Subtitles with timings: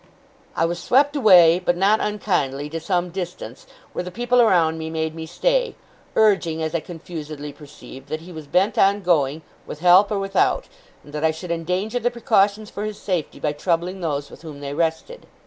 [0.55, 4.89] I was swept away, but not unkindly, to some distance, where the people around me
[4.89, 5.75] made me stay;
[6.15, 10.65] urging, as I confusedly perceived, that he was bent on going, with help or without,
[11.03, 14.59] and that I should endanger the precautions for his safety by troubling those with whom
[14.59, 15.27] they rested.